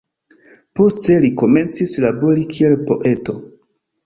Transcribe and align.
Poste, 0.79 1.17
li 1.25 1.29
komencis 1.41 1.93
labori 2.07 2.47
kiel 2.55 2.75
poeto. 2.89 3.39